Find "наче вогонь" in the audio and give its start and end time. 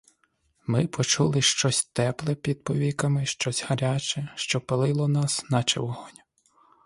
5.49-6.17